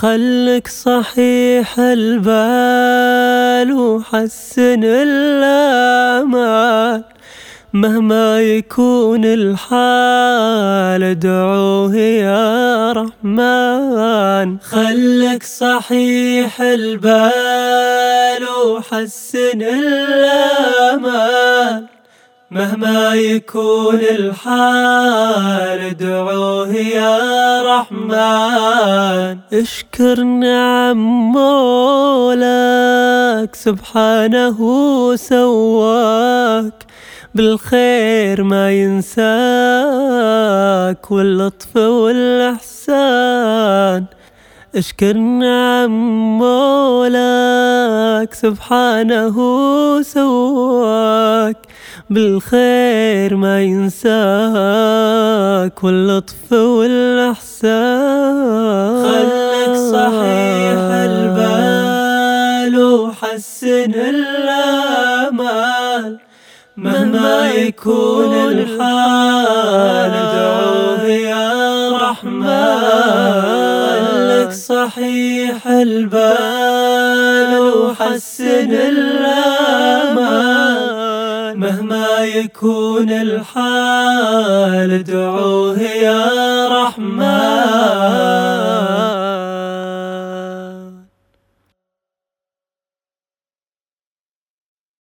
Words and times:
خلك 0.00 0.68
صحيح 0.68 1.78
البال 1.78 3.72
وحسن 3.72 4.84
الآمال 4.84 6.40
مهما 7.72 8.40
يكون 8.40 9.24
الحال 9.24 11.02
ادعوه 11.02 11.96
يا 11.96 12.92
رحمن. 12.92 14.58
خلك 14.58 15.42
صحيح 15.42 16.60
البال 16.60 18.44
وحسن 18.66 19.62
الآمال 19.62 20.69
مهما 22.50 23.14
يكون 23.14 23.94
الحال 23.94 25.80
ادعوه 25.80 26.74
يا 26.74 27.62
رحمن. 27.62 29.38
اشكر 29.52 30.22
نعم 30.22 31.32
مولاك 31.32 32.34
سبحانه 33.54 34.58
سواك. 35.16 36.84
بالخير 37.34 38.42
ما 38.42 38.70
ينساك 38.72 39.30
واللطف 41.10 41.76
والإحسان. 41.76 42.60
اشكر 44.76 45.12
نعم 45.16 45.90
مولاك 46.38 48.34
سبحانه 48.34 49.36
سواك. 50.02 50.39
بالخير 52.10 53.36
ما 53.36 53.62
ينساك 53.62 54.10
واللطف 55.84 56.52
والإحسان. 56.52 57.84
خلك 59.06 59.74
صحيح 59.94 60.80
البال 61.10 62.74
وحسن 62.84 63.92
الآمال. 64.14 66.18
مهما 66.76 67.50
يكون 67.50 68.34
الحال. 68.48 70.12
ادعوه 70.14 71.04
يا 71.04 71.90
رحمن. 71.90 74.02
خلك 74.02 74.52
صحيح 74.52 75.66
البال 75.66 77.52
وحسن 77.60 78.70
الآمال. 78.92 80.60
مهما 81.60 81.99
يكون 82.24 83.10
الحال 83.10 84.90
ادعوه 84.92 85.80
يا 85.80 86.68
رحمن. 86.68 87.59